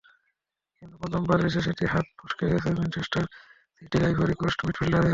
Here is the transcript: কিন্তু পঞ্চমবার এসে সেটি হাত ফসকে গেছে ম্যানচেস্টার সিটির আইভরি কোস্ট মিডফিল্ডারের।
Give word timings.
কিন্তু 0.77 0.95
পঞ্চমবার 1.01 1.39
এসে 1.47 1.59
সেটি 1.61 1.83
হাত 1.93 2.05
ফসকে 2.17 2.45
গেছে 2.51 2.69
ম্যানচেস্টার 2.71 3.23
সিটির 3.77 4.03
আইভরি 4.05 4.35
কোস্ট 4.35 4.59
মিডফিল্ডারের। 4.65 5.09